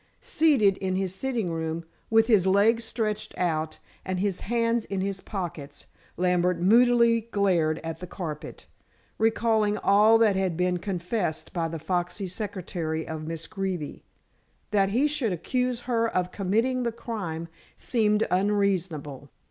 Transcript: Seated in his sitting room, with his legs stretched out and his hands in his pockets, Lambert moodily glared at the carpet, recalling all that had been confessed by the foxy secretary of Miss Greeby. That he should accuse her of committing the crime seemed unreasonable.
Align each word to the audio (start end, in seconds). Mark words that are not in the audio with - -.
Seated 0.19 0.77
in 0.77 0.95
his 0.95 1.13
sitting 1.13 1.51
room, 1.51 1.85
with 2.09 2.25
his 2.25 2.47
legs 2.47 2.83
stretched 2.83 3.37
out 3.37 3.77
and 4.03 4.19
his 4.19 4.39
hands 4.39 4.83
in 4.85 4.99
his 5.01 5.21
pockets, 5.21 5.85
Lambert 6.17 6.57
moodily 6.59 7.27
glared 7.29 7.77
at 7.83 7.99
the 7.99 8.07
carpet, 8.07 8.65
recalling 9.19 9.77
all 9.77 10.17
that 10.17 10.35
had 10.35 10.57
been 10.57 10.79
confessed 10.79 11.53
by 11.53 11.67
the 11.67 11.77
foxy 11.77 12.25
secretary 12.25 13.07
of 13.07 13.27
Miss 13.27 13.45
Greeby. 13.45 14.03
That 14.71 14.89
he 14.89 15.05
should 15.07 15.33
accuse 15.33 15.81
her 15.81 16.07
of 16.09 16.31
committing 16.31 16.81
the 16.81 16.91
crime 16.91 17.47
seemed 17.77 18.25
unreasonable. 18.31 19.29